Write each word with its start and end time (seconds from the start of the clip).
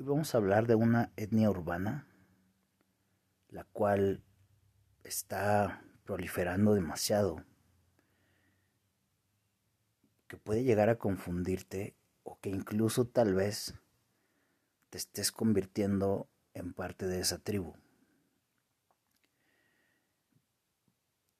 Hoy 0.00 0.04
vamos 0.04 0.32
a 0.32 0.38
hablar 0.38 0.68
de 0.68 0.76
una 0.76 1.10
etnia 1.16 1.50
urbana, 1.50 2.06
la 3.48 3.64
cual 3.64 4.22
está 5.02 5.82
proliferando 6.04 6.74
demasiado, 6.74 7.44
que 10.28 10.36
puede 10.36 10.62
llegar 10.62 10.88
a 10.88 10.98
confundirte 10.98 11.96
o 12.22 12.38
que 12.38 12.48
incluso 12.48 13.08
tal 13.08 13.34
vez 13.34 13.74
te 14.90 14.98
estés 14.98 15.32
convirtiendo 15.32 16.28
en 16.54 16.74
parte 16.74 17.08
de 17.08 17.18
esa 17.18 17.38
tribu. 17.38 17.74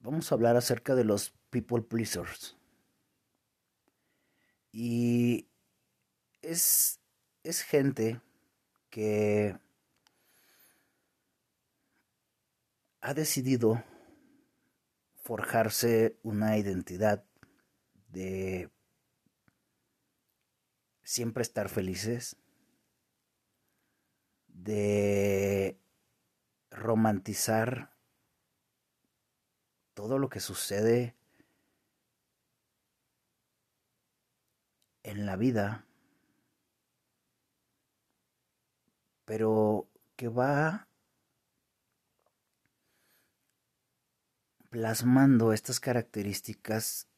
Vamos 0.01 0.33
a 0.33 0.35
hablar 0.35 0.57
acerca 0.57 0.97
de 0.97 1.05
los 1.05 1.31
people 1.51 1.83
pleasers. 1.83 2.57
Y 4.73 5.49
es, 6.43 6.99
es 7.45 7.63
gente 7.63 8.21
que 8.91 9.59
ha 13.01 13.15
decidido 13.15 13.83
forjarse 15.15 16.19
una 16.23 16.57
identidad 16.59 17.25
de 18.09 18.71
siempre 21.03 21.43
estar 21.43 21.69
felices, 21.69 22.37
de 24.47 25.79
romantizar 26.71 27.97
todo 29.95 30.19
lo 30.19 30.29
que 30.29 30.41
sucede 30.41 31.17
en 35.03 35.27
la 35.27 35.37
vida 35.37 35.88
pero 39.29 39.87
que 40.17 40.29
va 40.29 40.89
plasmando 44.71 45.53
estas 45.53 45.81
características 45.81 47.09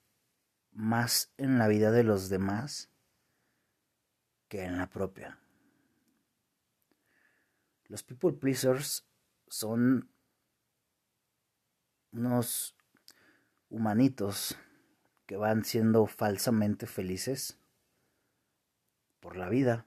más 0.72 1.32
en 1.36 1.56
la 1.56 1.68
vida 1.68 1.92
de 1.92 2.02
los 2.02 2.28
demás 2.28 2.90
que 4.48 4.64
en 4.64 4.76
la 4.76 4.90
propia. 4.90 5.38
Los 7.84 8.02
people 8.02 8.32
pleasers 8.32 9.06
son 9.46 10.10
unos 12.10 12.74
humanitos 13.68 14.56
que 15.26 15.36
van 15.36 15.64
siendo 15.64 16.06
falsamente 16.06 16.88
felices 16.88 17.56
por 19.20 19.36
la 19.36 19.48
vida 19.48 19.86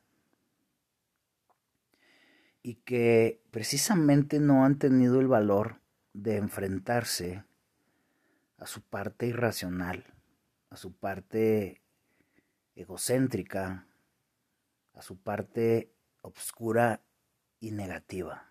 y 2.63 2.75
que 2.75 3.43
precisamente 3.51 4.39
no 4.39 4.63
han 4.63 4.79
tenido 4.79 5.19
el 5.19 5.27
valor 5.27 5.81
de 6.13 6.37
enfrentarse 6.37 7.43
a 8.57 8.65
su 8.65 8.81
parte 8.81 9.27
irracional, 9.27 10.05
a 10.69 10.77
su 10.77 10.93
parte 10.93 11.81
egocéntrica, 12.75 13.85
a 14.93 15.01
su 15.01 15.21
parte 15.21 15.93
obscura 16.21 17.03
y 17.59 17.71
negativa. 17.71 18.49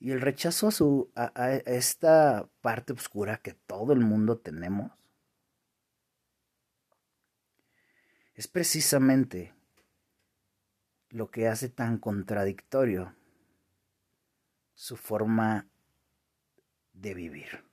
Y 0.00 0.12
el 0.12 0.22
rechazo 0.22 0.68
a, 0.68 0.70
su, 0.70 1.12
a, 1.14 1.52
esta 1.66 2.48
parte 2.62 2.94
oscura 2.94 3.36
que 3.42 3.52
todo 3.52 3.92
el 3.92 4.00
mundo 4.00 4.38
tenemos 4.38 4.92
es 8.34 8.48
precisamente 8.48 9.57
lo 11.10 11.30
que 11.30 11.48
hace 11.48 11.68
tan 11.68 11.98
contradictorio 11.98 13.14
su 14.74 14.96
forma 14.96 15.66
de 16.92 17.14
vivir. 17.14 17.64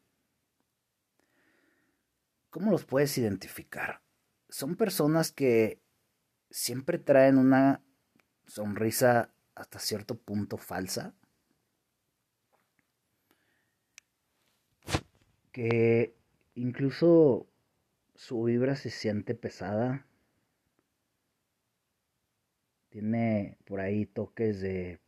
¿Cómo 2.50 2.72
los 2.72 2.86
puedes 2.86 3.18
identificar? 3.18 4.02
Son 4.50 4.76
personas 4.76 5.32
que 5.32 5.82
siempre 6.50 6.98
traen 6.98 7.38
una 7.38 7.82
sonrisa 8.48 9.34
hasta 9.56 9.80
cierto 9.80 10.18
punto 10.18 10.58
falsa, 10.58 11.14
que 15.52 16.16
incluso 16.54 17.48
su 18.16 18.44
vibra 18.44 18.76
se 18.76 18.90
siente 18.90 19.36
pesada, 19.36 20.06
tiene 22.96 23.58
por 23.66 23.82
ahí 23.82 24.06
toques 24.06 24.62
de 24.62 25.02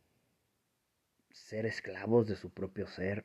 ser 1.30 1.64
esclavos 1.64 2.28
de 2.28 2.36
su 2.36 2.50
propio 2.50 2.86
ser, 2.86 3.24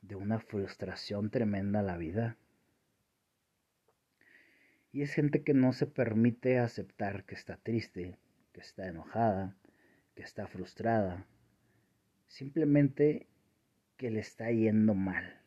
de 0.00 0.16
una 0.16 0.40
frustración 0.40 1.28
tremenda 1.28 1.80
a 1.80 1.82
la 1.82 1.98
vida. 1.98 2.38
Y 4.92 5.02
es 5.02 5.12
gente 5.12 5.42
que 5.42 5.52
no 5.52 5.74
se 5.74 5.86
permite 5.86 6.58
aceptar 6.58 7.26
que 7.26 7.34
está 7.34 7.58
triste, 7.58 8.16
que 8.54 8.62
está 8.62 8.88
enojada, 8.88 9.54
que 10.14 10.22
está 10.22 10.46
frustrada, 10.46 11.26
simplemente 12.28 13.26
que 13.98 14.10
le 14.10 14.20
está 14.20 14.50
yendo 14.50 14.94
mal 14.94 15.42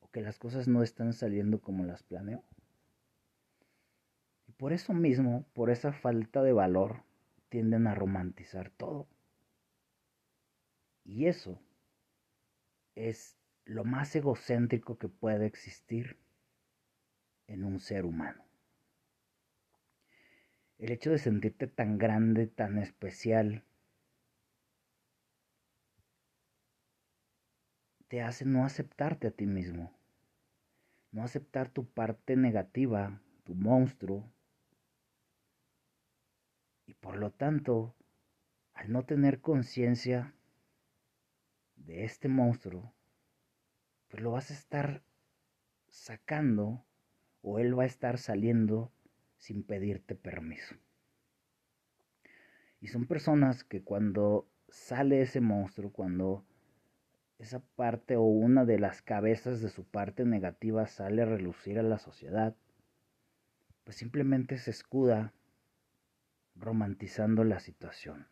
o 0.00 0.10
que 0.10 0.20
las 0.20 0.38
cosas 0.38 0.68
no 0.68 0.82
están 0.82 1.14
saliendo 1.14 1.62
como 1.62 1.86
las 1.86 2.02
planeó 2.02 2.44
por 4.58 4.72
eso 4.72 4.92
mismo, 4.92 5.46
por 5.54 5.70
esa 5.70 5.92
falta 5.92 6.42
de 6.42 6.52
valor, 6.52 7.04
tienden 7.48 7.86
a 7.86 7.94
romantizar 7.94 8.70
todo. 8.70 9.06
Y 11.04 11.26
eso 11.26 11.62
es 12.96 13.36
lo 13.64 13.84
más 13.84 14.14
egocéntrico 14.16 14.98
que 14.98 15.08
puede 15.08 15.46
existir 15.46 16.18
en 17.46 17.64
un 17.64 17.78
ser 17.78 18.04
humano. 18.04 18.44
El 20.78 20.90
hecho 20.90 21.10
de 21.10 21.18
sentirte 21.18 21.68
tan 21.68 21.96
grande, 21.96 22.48
tan 22.48 22.78
especial, 22.78 23.64
te 28.08 28.22
hace 28.22 28.44
no 28.44 28.64
aceptarte 28.64 29.28
a 29.28 29.30
ti 29.30 29.46
mismo, 29.46 29.92
no 31.12 31.22
aceptar 31.22 31.68
tu 31.68 31.86
parte 31.86 32.36
negativa, 32.36 33.20
tu 33.44 33.54
monstruo, 33.54 34.28
y 36.88 36.94
por 36.94 37.18
lo 37.18 37.30
tanto, 37.30 37.94
al 38.72 38.90
no 38.90 39.04
tener 39.04 39.42
conciencia 39.42 40.34
de 41.76 42.04
este 42.04 42.28
monstruo, 42.28 42.94
pues 44.08 44.22
lo 44.22 44.30
vas 44.30 44.50
a 44.50 44.54
estar 44.54 45.02
sacando 45.90 46.82
o 47.42 47.58
él 47.58 47.78
va 47.78 47.82
a 47.82 47.86
estar 47.86 48.16
saliendo 48.16 48.90
sin 49.36 49.64
pedirte 49.64 50.14
permiso. 50.14 50.76
Y 52.80 52.88
son 52.88 53.06
personas 53.06 53.64
que 53.64 53.82
cuando 53.84 54.48
sale 54.70 55.20
ese 55.20 55.42
monstruo, 55.42 55.92
cuando 55.92 56.46
esa 57.38 57.60
parte 57.76 58.16
o 58.16 58.22
una 58.22 58.64
de 58.64 58.78
las 58.78 59.02
cabezas 59.02 59.60
de 59.60 59.68
su 59.68 59.84
parte 59.84 60.24
negativa 60.24 60.86
sale 60.86 61.20
a 61.20 61.26
relucir 61.26 61.78
a 61.78 61.82
la 61.82 61.98
sociedad, 61.98 62.56
pues 63.84 63.98
simplemente 63.98 64.56
se 64.56 64.70
escuda 64.70 65.34
romantizando 66.58 67.44
la 67.44 67.60
situación. 67.60 68.26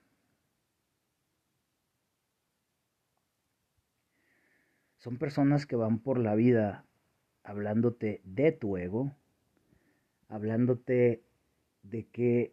Son 4.98 5.18
personas 5.18 5.66
que 5.66 5.76
van 5.76 5.98
por 6.00 6.18
la 6.18 6.34
vida 6.34 6.84
hablándote 7.44 8.20
de 8.24 8.50
tu 8.50 8.76
ego, 8.76 9.14
hablándote 10.28 11.22
de 11.82 12.06
que 12.08 12.52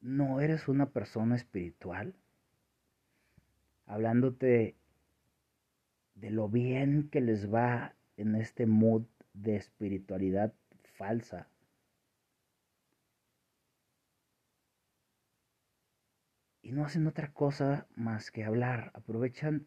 no 0.00 0.40
eres 0.40 0.66
una 0.66 0.90
persona 0.90 1.36
espiritual, 1.36 2.14
hablándote 3.86 4.76
de 6.16 6.30
lo 6.30 6.48
bien 6.48 7.08
que 7.10 7.20
les 7.20 7.52
va 7.52 7.94
en 8.16 8.34
este 8.34 8.66
mood 8.66 9.04
de 9.34 9.54
espiritualidad 9.54 10.52
falsa 10.94 11.48
y 16.68 16.72
no 16.72 16.84
hacen 16.84 17.06
otra 17.06 17.32
cosa 17.32 17.86
más 17.96 18.30
que 18.30 18.44
hablar. 18.44 18.90
Aprovechan 18.92 19.66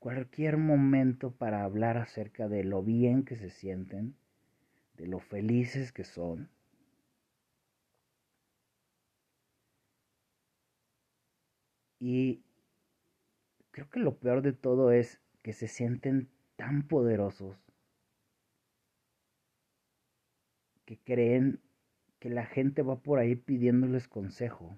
cualquier 0.00 0.56
momento 0.56 1.30
para 1.30 1.62
hablar 1.62 1.96
acerca 1.96 2.48
de 2.48 2.64
lo 2.64 2.82
bien 2.82 3.24
que 3.24 3.36
se 3.36 3.50
sienten, 3.50 4.16
de 4.94 5.06
lo 5.06 5.20
felices 5.20 5.92
que 5.92 6.02
son. 6.02 6.50
Y 12.00 12.42
creo 13.70 13.88
que 13.88 14.00
lo 14.00 14.18
peor 14.18 14.42
de 14.42 14.52
todo 14.52 14.90
es 14.90 15.20
que 15.42 15.52
se 15.52 15.68
sienten 15.68 16.30
tan 16.56 16.82
poderosos 16.88 17.56
que 20.84 20.98
creen 20.98 21.60
que 22.18 22.28
la 22.28 22.44
gente 22.44 22.82
va 22.82 22.98
por 22.98 23.20
ahí 23.20 23.36
pidiéndoles 23.36 24.08
consejo, 24.08 24.76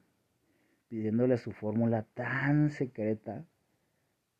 pidiéndoles 0.92 1.40
su 1.40 1.52
fórmula 1.52 2.02
tan 2.12 2.68
secreta 2.68 3.46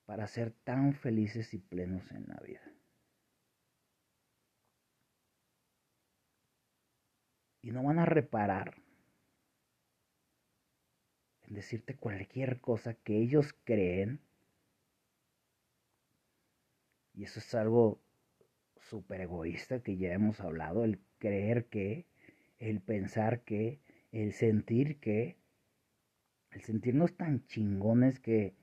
para 0.05 0.27
ser 0.27 0.53
tan 0.65 0.93
felices 0.93 1.55
y 1.55 1.59
plenos 1.59 2.13
en 2.13 2.27
la 2.29 2.39
vida. 2.41 2.61
Y 7.63 7.71
no 7.71 7.83
van 7.83 7.99
a 7.99 8.05
reparar 8.05 8.75
en 11.45 11.55
decirte 11.55 11.97
cualquier 11.97 12.61
cosa 12.61 12.93
que 12.93 13.17
ellos 13.17 13.55
creen. 13.65 14.21
Y 17.15 17.25
eso 17.25 17.41
es 17.41 17.55
algo 17.55 17.99
súper 18.77 19.23
egoísta 19.23 19.83
que 19.83 19.97
ya 19.97 20.13
hemos 20.13 20.39
hablado, 20.43 20.85
el 20.85 21.01
creer 21.17 21.65
que, 21.71 22.05
el 22.59 22.83
pensar 22.83 23.41
que, 23.41 23.81
el 24.11 24.35
sentir 24.35 25.01
que, 25.01 25.41
el 26.53 26.63
sentirnos 26.63 27.17
tan 27.17 27.45
chingones 27.47 28.21
que 28.21 28.55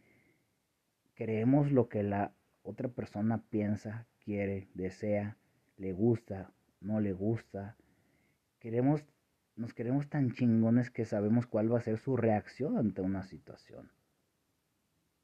creemos 1.15 1.71
lo 1.71 1.89
que 1.89 2.03
la 2.03 2.33
otra 2.61 2.89
persona 2.89 3.43
piensa, 3.49 4.07
quiere, 4.19 4.69
desea, 4.73 5.37
le 5.77 5.93
gusta, 5.93 6.53
no 6.81 6.99
le 6.99 7.13
gusta, 7.13 7.77
Queremos, 8.59 9.05
nos 9.55 9.73
queremos 9.73 10.09
tan 10.09 10.33
chingones 10.33 10.91
que 10.91 11.05
sabemos 11.05 11.47
cuál 11.47 11.71
va 11.71 11.77
a 11.77 11.81
ser 11.81 11.97
su 11.97 12.17
reacción 12.17 12.77
ante 12.77 13.01
una 13.01 13.23
situación. 13.23 13.89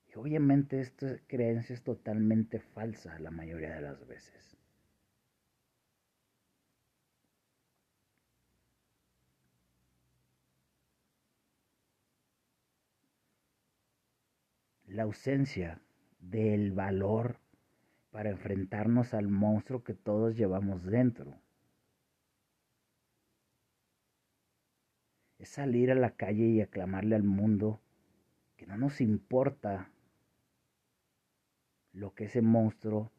Y 0.08 0.18
obviamente 0.18 0.80
esta 0.80 1.18
creencia 1.28 1.74
es 1.74 1.84
totalmente 1.84 2.62
falsa 2.62 3.20
la 3.20 3.32
mayoría 3.32 3.76
de 3.76 3.82
las 3.82 4.08
veces. 4.08 4.58
La 14.96 15.04
ausencia 15.04 15.82
del 16.22 16.72
valor 16.72 17.42
para 18.12 18.30
enfrentarnos 18.30 19.14
al 19.14 19.28
monstruo 19.28 19.84
que 19.84 19.94
todos 19.94 20.38
llevamos 20.38 20.86
dentro. 20.86 21.38
es 25.38 25.50
salir 25.50 25.92
a 25.92 25.96
la 25.96 26.12
calle 26.12 26.46
y 26.46 26.62
aclamarle 26.62 27.16
al 27.18 27.24
mundo 27.24 27.82
que 28.56 28.66
no 28.66 28.78
nos 28.78 29.02
importa 29.02 29.92
lo 31.92 32.14
que 32.16 32.24
ese 32.24 32.42
monstruo 32.42 33.12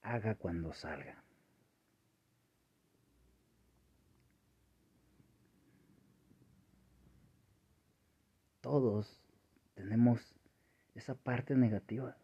haga 0.00 0.34
cuando 0.34 0.72
salga. 0.72 1.22
Todos 8.62 9.22
tenemos 9.74 10.37
esa 10.98 11.14
parte 11.14 11.54
negativa. 11.54 12.16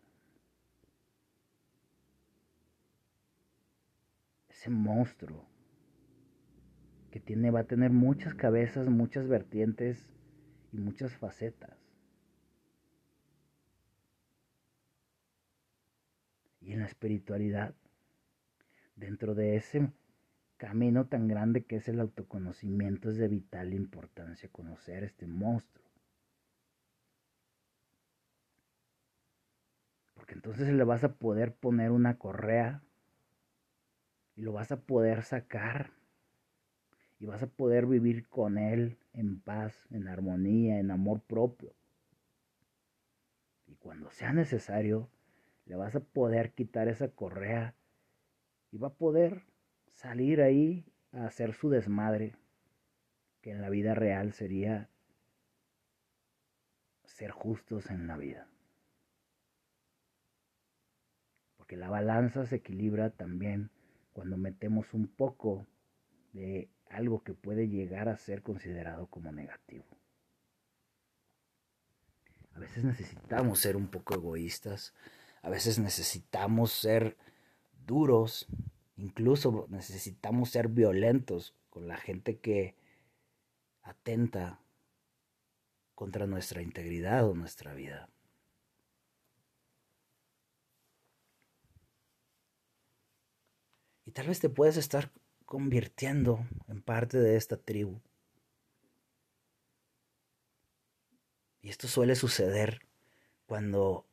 Ese 4.48 4.70
monstruo 4.70 5.48
que 7.10 7.20
tiene, 7.20 7.52
va 7.52 7.60
a 7.60 7.64
tener 7.64 7.92
muchas 7.92 8.34
cabezas, 8.34 8.88
muchas 8.88 9.28
vertientes 9.28 10.12
y 10.72 10.78
muchas 10.78 11.16
facetas. 11.16 11.78
Y 16.60 16.72
en 16.72 16.80
la 16.80 16.86
espiritualidad, 16.86 17.74
dentro 18.96 19.36
de 19.36 19.54
ese 19.54 19.92
camino 20.56 21.06
tan 21.06 21.28
grande 21.28 21.64
que 21.64 21.76
es 21.76 21.88
el 21.88 22.00
autoconocimiento, 22.00 23.10
es 23.10 23.16
de 23.18 23.28
vital 23.28 23.74
importancia 23.74 24.48
conocer 24.48 25.04
este 25.04 25.26
monstruo. 25.26 25.84
Porque 30.14 30.23
entonces 30.34 30.68
le 30.68 30.82
vas 30.82 31.04
a 31.04 31.14
poder 31.14 31.54
poner 31.54 31.92
una 31.92 32.18
correa 32.18 32.82
y 34.34 34.42
lo 34.42 34.52
vas 34.52 34.72
a 34.72 34.80
poder 34.80 35.22
sacar 35.22 35.92
y 37.20 37.26
vas 37.26 37.42
a 37.44 37.46
poder 37.46 37.86
vivir 37.86 38.28
con 38.28 38.58
Él 38.58 38.98
en 39.12 39.40
paz, 39.40 39.86
en 39.90 40.08
armonía, 40.08 40.80
en 40.80 40.90
amor 40.90 41.20
propio. 41.20 41.72
Y 43.68 43.76
cuando 43.76 44.10
sea 44.10 44.32
necesario, 44.32 45.08
le 45.66 45.76
vas 45.76 45.94
a 45.94 46.00
poder 46.00 46.52
quitar 46.52 46.88
esa 46.88 47.08
correa 47.08 47.76
y 48.72 48.78
va 48.78 48.88
a 48.88 48.94
poder 48.94 49.44
salir 49.92 50.42
ahí 50.42 50.84
a 51.12 51.26
hacer 51.26 51.54
su 51.54 51.70
desmadre, 51.70 52.34
que 53.40 53.52
en 53.52 53.62
la 53.62 53.70
vida 53.70 53.94
real 53.94 54.32
sería 54.32 54.90
ser 57.04 57.30
justos 57.30 57.88
en 57.90 58.08
la 58.08 58.16
vida. 58.16 58.48
Porque 61.64 61.78
la 61.78 61.88
balanza 61.88 62.44
se 62.44 62.56
equilibra 62.56 63.08
también 63.08 63.70
cuando 64.12 64.36
metemos 64.36 64.92
un 64.92 65.08
poco 65.08 65.66
de 66.34 66.68
algo 66.90 67.22
que 67.22 67.32
puede 67.32 67.68
llegar 67.70 68.10
a 68.10 68.18
ser 68.18 68.42
considerado 68.42 69.06
como 69.06 69.32
negativo. 69.32 69.86
A 72.52 72.58
veces 72.58 72.84
necesitamos 72.84 73.60
ser 73.60 73.78
un 73.78 73.86
poco 73.86 74.12
egoístas, 74.12 74.92
a 75.40 75.48
veces 75.48 75.78
necesitamos 75.78 76.70
ser 76.70 77.16
duros, 77.86 78.46
incluso 78.98 79.66
necesitamos 79.70 80.50
ser 80.50 80.68
violentos 80.68 81.54
con 81.70 81.88
la 81.88 81.96
gente 81.96 82.40
que 82.40 82.76
atenta 83.80 84.60
contra 85.94 86.26
nuestra 86.26 86.60
integridad 86.60 87.26
o 87.26 87.34
nuestra 87.34 87.72
vida. 87.72 88.10
Tal 94.14 94.28
vez 94.28 94.40
te 94.40 94.48
puedes 94.48 94.76
estar 94.76 95.10
convirtiendo 95.44 96.46
en 96.68 96.80
parte 96.80 97.18
de 97.18 97.36
esta 97.36 97.56
tribu. 97.56 98.00
Y 101.60 101.68
esto 101.68 101.88
suele 101.88 102.14
suceder 102.14 102.86
cuando 103.46 104.06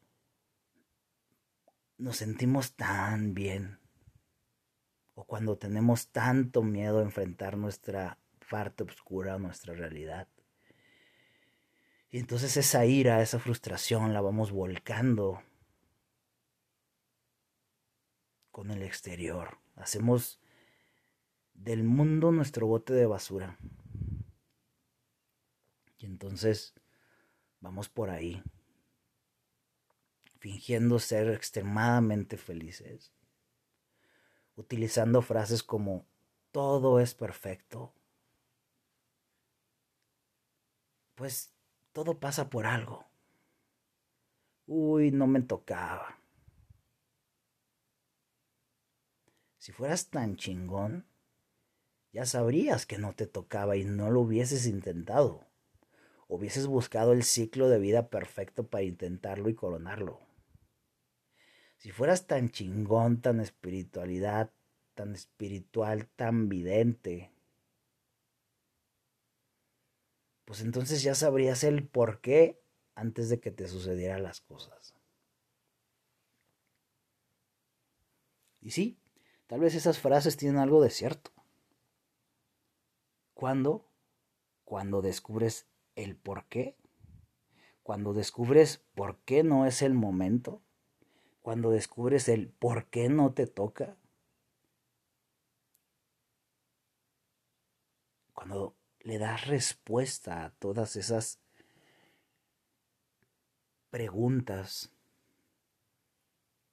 nos 1.97 2.17
sentimos 2.17 2.73
tan 2.73 3.33
bien 3.33 3.79
o 5.13 5.25
cuando 5.25 5.57
tenemos 5.57 6.07
tanto 6.07 6.63
miedo 6.63 6.99
a 6.99 7.03
enfrentar 7.03 7.55
nuestra 7.57 8.17
parte 8.49 8.83
oscura, 8.83 9.37
nuestra 9.37 9.75
realidad. 9.75 10.27
Y 12.09 12.17
entonces 12.17 12.57
esa 12.57 12.85
ira, 12.85 13.21
esa 13.21 13.39
frustración 13.39 14.13
la 14.13 14.21
vamos 14.21 14.51
volcando 14.51 15.43
con 18.51 18.71
el 18.71 18.83
exterior. 18.83 19.57
Hacemos 19.75 20.39
del 21.53 21.83
mundo 21.83 22.31
nuestro 22.31 22.67
bote 22.67 22.93
de 22.93 23.05
basura. 23.05 23.57
Y 25.97 26.05
entonces 26.05 26.73
vamos 27.59 27.89
por 27.89 28.09
ahí, 28.09 28.41
fingiendo 30.39 30.97
ser 30.97 31.29
extremadamente 31.29 32.37
felices, 32.37 33.13
utilizando 34.55 35.21
frases 35.21 35.61
como 35.61 36.05
todo 36.51 36.99
es 36.99 37.13
perfecto. 37.13 37.93
Pues 41.15 41.53
todo 41.93 42.19
pasa 42.19 42.49
por 42.49 42.65
algo. 42.65 43.05
Uy, 44.65 45.11
no 45.11 45.27
me 45.27 45.41
tocaba. 45.41 46.20
Si 49.61 49.71
fueras 49.71 50.09
tan 50.09 50.37
chingón, 50.37 51.05
ya 52.11 52.25
sabrías 52.25 52.87
que 52.87 52.97
no 52.97 53.13
te 53.13 53.27
tocaba 53.27 53.77
y 53.77 53.83
no 53.83 54.09
lo 54.09 54.21
hubieses 54.21 54.65
intentado. 54.65 55.45
Hubieses 56.27 56.65
buscado 56.65 57.13
el 57.13 57.23
ciclo 57.23 57.69
de 57.69 57.77
vida 57.77 58.09
perfecto 58.09 58.67
para 58.67 58.85
intentarlo 58.85 59.49
y 59.49 59.53
coronarlo. 59.53 60.19
Si 61.77 61.91
fueras 61.91 62.25
tan 62.25 62.49
chingón, 62.49 63.21
tan 63.21 63.39
espiritualidad, 63.39 64.51
tan 64.95 65.13
espiritual, 65.13 66.07
tan 66.07 66.49
vidente, 66.49 67.31
pues 70.43 70.61
entonces 70.61 71.03
ya 71.03 71.13
sabrías 71.13 71.63
el 71.63 71.87
por 71.87 72.19
qué 72.19 72.59
antes 72.95 73.29
de 73.29 73.39
que 73.39 73.51
te 73.51 73.67
sucedieran 73.67 74.23
las 74.23 74.41
cosas. 74.41 74.95
Y 78.59 78.71
sí, 78.71 79.00
tal 79.51 79.59
vez 79.59 79.75
esas 79.75 79.99
frases 79.99 80.37
tienen 80.37 80.61
algo 80.61 80.81
de 80.81 80.89
cierto. 80.89 81.33
¿Cuándo? 83.33 83.85
Cuando 84.63 85.01
descubres 85.01 85.67
el 85.97 86.15
por 86.15 86.45
qué. 86.45 86.77
Cuando 87.83 88.13
descubres 88.13 88.77
por 88.95 89.17
qué 89.25 89.43
no 89.43 89.65
es 89.65 89.81
el 89.81 89.93
momento. 89.93 90.61
Cuando 91.41 91.69
descubres 91.69 92.29
el 92.29 92.47
por 92.47 92.85
qué 92.85 93.09
no 93.09 93.33
te 93.33 93.45
toca. 93.45 93.97
cuando 98.41 98.75
le 99.01 99.19
das 99.19 99.45
respuesta 99.45 100.45
a 100.45 100.49
todas 100.49 100.95
esas 100.95 101.39
preguntas, 103.91 104.91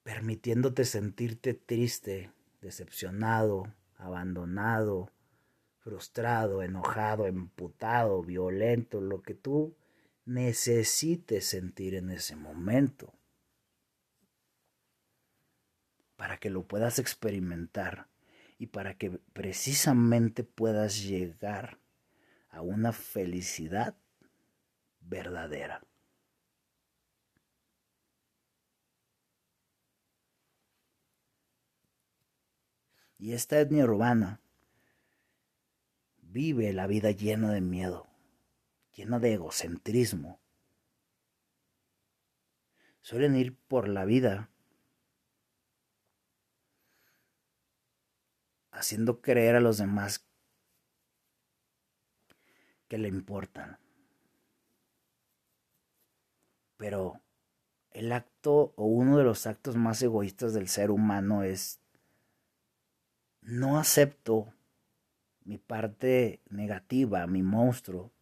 permitiéndote 0.02 0.86
sentirte 0.86 1.52
triste, 1.52 2.32
decepcionado, 2.60 3.74
abandonado, 3.96 5.10
frustrado, 5.78 6.62
enojado, 6.62 7.26
emputado, 7.26 8.22
violento, 8.22 9.00
lo 9.00 9.22
que 9.22 9.34
tú 9.34 9.76
necesites 10.24 11.46
sentir 11.46 11.94
en 11.94 12.10
ese 12.10 12.36
momento, 12.36 13.14
para 16.16 16.38
que 16.38 16.50
lo 16.50 16.66
puedas 16.66 16.98
experimentar 16.98 18.08
y 18.58 18.66
para 18.66 18.98
que 18.98 19.10
precisamente 19.32 20.44
puedas 20.44 21.02
llegar 21.02 21.78
a 22.50 22.60
una 22.60 22.92
felicidad 22.92 23.96
verdadera. 25.00 25.87
Y 33.18 33.32
esta 33.32 33.58
etnia 33.58 33.84
urbana 33.84 34.40
vive 36.22 36.72
la 36.72 36.86
vida 36.86 37.10
llena 37.10 37.52
de 37.52 37.60
miedo, 37.60 38.06
llena 38.94 39.18
de 39.18 39.34
egocentrismo. 39.34 40.40
Suelen 43.00 43.34
ir 43.36 43.56
por 43.56 43.88
la 43.88 44.04
vida 44.04 44.50
haciendo 48.70 49.20
creer 49.20 49.56
a 49.56 49.60
los 49.60 49.78
demás 49.78 50.24
que 52.86 52.98
le 52.98 53.08
importan. 53.08 53.78
Pero 56.76 57.20
el 57.90 58.12
acto 58.12 58.72
o 58.76 58.84
uno 58.86 59.18
de 59.18 59.24
los 59.24 59.46
actos 59.48 59.74
más 59.74 60.00
egoístas 60.02 60.54
del 60.54 60.68
ser 60.68 60.92
humano 60.92 61.42
es 61.42 61.80
no 63.48 63.78
acepto 63.78 64.52
mi 65.44 65.56
parte 65.56 66.42
negativa, 66.50 67.26
mi 67.26 67.42
monstruo, 67.42 68.12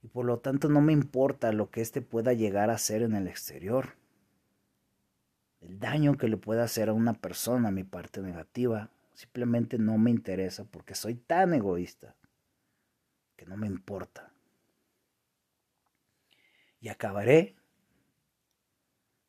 y 0.00 0.08
por 0.08 0.24
lo 0.24 0.38
tanto 0.38 0.70
no 0.70 0.80
me 0.80 0.94
importa 0.94 1.52
lo 1.52 1.70
que 1.70 1.82
éste 1.82 2.00
pueda 2.00 2.32
llegar 2.32 2.70
a 2.70 2.74
hacer 2.74 3.02
en 3.02 3.14
el 3.14 3.28
exterior. 3.28 3.94
El 5.60 5.78
daño 5.78 6.16
que 6.16 6.28
le 6.28 6.38
pueda 6.38 6.64
hacer 6.64 6.88
a 6.88 6.94
una 6.94 7.12
persona, 7.12 7.70
mi 7.70 7.84
parte 7.84 8.22
negativa, 8.22 8.90
simplemente 9.12 9.76
no 9.78 9.98
me 9.98 10.10
interesa 10.10 10.64
porque 10.64 10.94
soy 10.94 11.14
tan 11.14 11.52
egoísta 11.52 12.16
que 13.36 13.44
no 13.44 13.58
me 13.58 13.66
importa. 13.66 14.32
Y 16.80 16.88
acabaré 16.88 17.54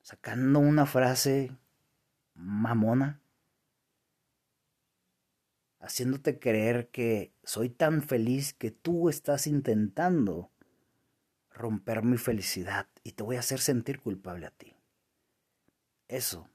sacando 0.02 0.60
una 0.60 0.86
frase 0.86 1.52
mamona 2.36 3.20
haciéndote 5.84 6.40
creer 6.40 6.88
que 6.90 7.34
soy 7.44 7.70
tan 7.70 8.02
feliz 8.02 8.54
que 8.54 8.72
tú 8.72 9.10
estás 9.10 9.48
intentando 9.48 10.50
romper 11.52 12.04
mi 12.04 12.18
felicidad 12.18 12.88
y 13.04 13.12
te 13.12 13.24
voy 13.24 13.36
a 13.36 13.40
hacer 13.40 13.60
sentir 13.60 14.00
culpable 14.00 14.46
a 14.46 14.52
ti. 14.52 14.74
Eso 16.08 16.48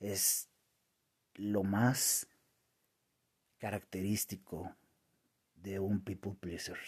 es 0.00 0.48
lo 1.34 1.62
más 1.62 2.26
característico 3.58 4.74
de 5.54 5.78
un 5.78 6.00
people 6.00 6.34
pleaser. 6.40 6.78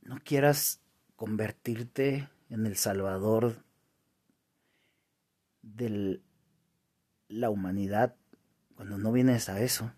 No 0.00 0.18
quieras 0.24 0.80
convertirte 1.16 2.30
en 2.54 2.66
el 2.66 2.76
Salvador 2.76 3.64
de 5.60 6.22
la 7.26 7.50
humanidad 7.50 8.14
cuando 8.76 8.96
no 8.96 9.10
vienes 9.10 9.48
a 9.48 9.60
eso. 9.60 9.92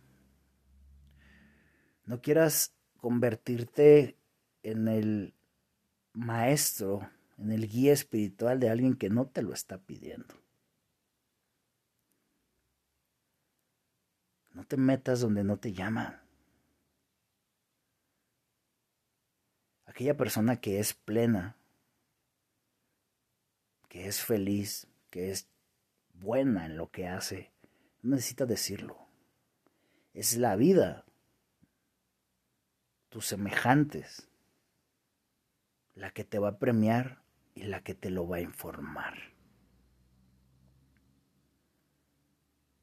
No 2.06 2.22
quieras 2.22 2.74
convertirte 2.96 4.16
en 4.62 4.88
el 4.88 5.34
maestro, 6.14 7.10
en 7.36 7.52
el 7.52 7.68
guía 7.68 7.92
espiritual 7.92 8.58
de 8.58 8.70
alguien 8.70 8.96
que 8.96 9.10
no 9.10 9.26
te 9.26 9.42
lo 9.42 9.52
está 9.52 9.76
pidiendo. 9.76 10.34
No 14.54 14.64
te 14.64 14.78
metas 14.78 15.20
donde 15.20 15.44
no 15.44 15.58
te 15.58 15.74
llama. 15.74 16.24
Aquella 19.84 20.16
persona 20.16 20.58
que 20.58 20.80
es 20.80 20.94
plena, 20.94 21.58
que 23.96 24.08
es 24.08 24.22
feliz, 24.22 24.88
que 25.08 25.30
es 25.30 25.48
buena 26.12 26.66
en 26.66 26.76
lo 26.76 26.90
que 26.90 27.08
hace, 27.08 27.50
no 28.02 28.16
necesita 28.16 28.44
decirlo. 28.44 28.98
Es 30.12 30.36
la 30.36 30.54
vida, 30.54 31.06
tus 33.08 33.24
semejantes, 33.24 34.28
la 35.94 36.10
que 36.10 36.24
te 36.24 36.38
va 36.38 36.48
a 36.48 36.58
premiar 36.58 37.22
y 37.54 37.62
la 37.62 37.82
que 37.82 37.94
te 37.94 38.10
lo 38.10 38.28
va 38.28 38.36
a 38.36 38.42
informar. 38.42 39.14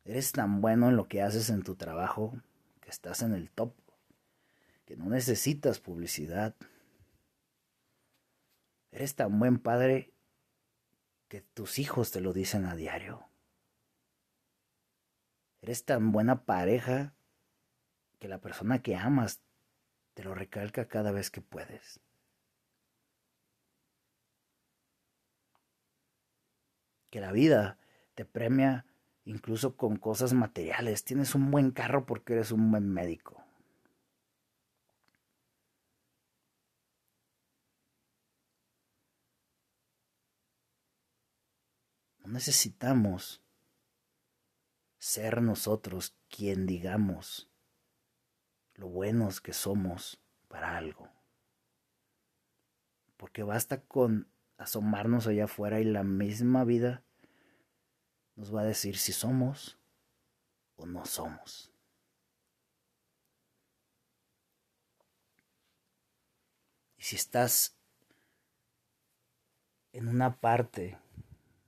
Eres 0.06 0.32
tan 0.32 0.62
bueno 0.62 0.90
en 0.90 0.96
lo 0.96 1.08
que 1.08 1.22
haces 1.22 1.52
en 1.52 1.62
tu 1.62 1.76
trabajo 1.76 2.42
que 2.82 2.90
estás 2.90 3.22
en 3.22 3.36
el 3.36 3.52
top, 3.52 3.76
que 4.88 4.98
no 4.98 5.06
necesitas 5.12 5.80
publicidad. 5.80 6.56
Eres 8.92 9.14
tan 9.14 9.38
buen 9.38 9.60
padre 9.60 10.13
que 11.34 11.42
tus 11.42 11.80
hijos 11.80 12.12
te 12.12 12.22
lo 12.22 12.32
dicen 12.32 12.68
a 12.68 12.76
diario. 12.76 13.28
Eres 15.62 15.84
tan 15.84 16.12
buena 16.12 16.46
pareja 16.46 17.16
que 18.20 18.28
la 18.28 18.40
persona 18.40 18.84
que 18.84 18.96
amas 18.96 19.42
te 20.14 20.24
lo 20.24 20.36
recalca 20.36 20.88
cada 20.88 21.12
vez 21.12 21.32
que 21.32 21.42
puedes. 21.42 22.00
Que 27.10 27.20
la 27.20 27.32
vida 27.32 27.80
te 28.14 28.26
premia 28.26 28.86
incluso 29.26 29.76
con 29.76 29.96
cosas 29.96 30.34
materiales. 30.34 31.04
Tienes 31.04 31.34
un 31.34 31.50
buen 31.50 31.72
carro 31.72 32.06
porque 32.06 32.34
eres 32.34 32.52
un 32.52 32.70
buen 32.70 32.88
médico. 32.88 33.43
Necesitamos 42.34 43.44
ser 44.98 45.44
nosotros 45.44 46.16
quien 46.30 46.66
digamos 46.66 47.48
lo 48.74 48.88
buenos 48.88 49.40
que 49.40 49.54
somos 49.54 50.20
para 50.48 50.76
algo. 50.76 51.08
Porque 53.18 53.44
basta 53.44 53.82
con 53.82 54.28
asomarnos 54.58 55.28
allá 55.28 55.46
afuera 55.46 55.80
y 55.80 55.84
la 55.84 56.04
misma 56.04 56.64
vida 56.64 57.04
nos 58.36 58.54
va 58.54 58.62
a 58.62 58.66
decir 58.66 58.98
si 58.98 59.14
somos 59.14 59.78
o 60.76 60.88
no 60.88 61.06
somos. 61.06 61.72
Y 66.98 67.04
si 67.04 67.16
estás 67.16 67.78
en 69.92 70.08
una 70.08 70.36
parte 70.38 70.98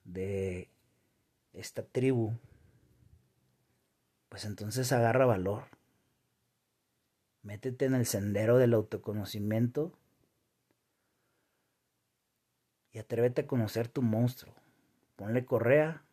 de 0.06 0.70
esta 1.52 1.82
tribu, 1.82 2.32
pues 4.28 4.44
entonces 4.44 4.92
agarra 4.92 5.26
valor. 5.26 5.64
Métete 7.42 7.84
en 7.84 7.94
el 7.94 8.06
sendero 8.06 8.56
del 8.58 8.74
autoconocimiento 8.74 9.92
y 12.92 12.98
atrévete 12.98 13.42
a 13.42 13.46
conocer 13.46 13.88
tu 13.88 14.02
monstruo. 14.02 14.54
Ponle 15.16 15.44
correa 15.44 16.04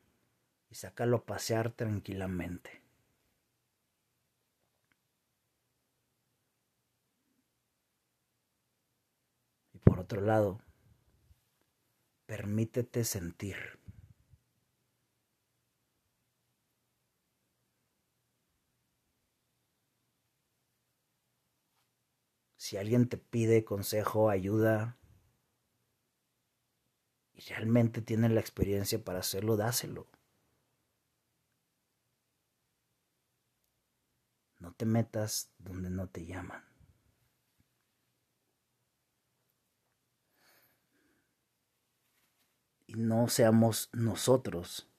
y 0.70 0.76
sácalo 0.76 1.18
a 1.18 1.26
pasear 1.26 1.72
tranquilamente. 1.72 2.82
Y 9.74 9.80
por 9.80 10.00
otro 10.00 10.22
lado, 10.22 10.62
permítete 12.26 13.04
sentir. 13.04 13.83
Si 22.74 22.78
alguien 22.80 23.08
te 23.08 23.20
pide 23.20 23.64
consejo, 23.64 24.32
ayuda, 24.32 24.98
y 27.36 27.42
realmente 27.42 28.02
tienes 28.02 28.32
la 28.32 28.40
experiencia 28.40 28.98
para 28.98 29.20
hacerlo, 29.20 29.58
dáselo. 29.58 30.08
No 34.58 34.74
te 34.74 34.88
metas 34.88 35.52
donde 35.60 35.92
no 35.92 36.10
te 36.10 36.26
llaman. 36.26 36.66
Y 42.88 42.96
no 42.96 43.28
seamos 43.28 43.92
nosotros 43.94 44.90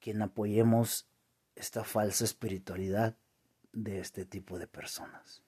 quien 0.00 0.22
apoyemos 0.22 1.06
esta 1.54 1.84
falsa 1.84 2.24
espiritualidad 2.24 3.18
de 3.74 4.00
este 4.00 4.24
tipo 4.24 4.58
de 4.58 4.68
personas. 4.68 5.45